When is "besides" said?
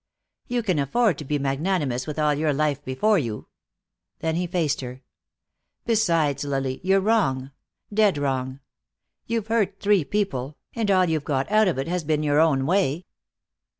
5.85-6.43